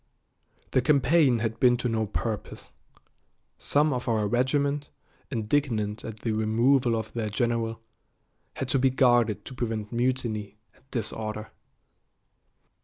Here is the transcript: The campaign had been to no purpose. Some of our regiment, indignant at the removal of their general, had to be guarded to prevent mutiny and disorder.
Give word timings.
The 0.71 0.81
campaign 0.81 1.37
had 1.45 1.59
been 1.59 1.77
to 1.77 1.87
no 1.87 2.07
purpose. 2.07 2.71
Some 3.59 3.93
of 3.93 4.07
our 4.07 4.27
regiment, 4.27 4.89
indignant 5.29 6.03
at 6.03 6.21
the 6.21 6.31
removal 6.31 6.95
of 6.95 7.13
their 7.13 7.29
general, 7.29 7.79
had 8.55 8.67
to 8.69 8.79
be 8.79 8.89
guarded 8.89 9.45
to 9.45 9.53
prevent 9.53 9.91
mutiny 9.91 10.57
and 10.73 10.83
disorder. 10.89 11.51